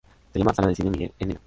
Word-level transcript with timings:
Se 0.33 0.39
llama: 0.39 0.51
"Sala 0.51 0.69
de 0.69 0.75
Cine 0.75 0.89
Miguel 0.89 1.13
N. 1.19 1.27
Lira". 1.27 1.39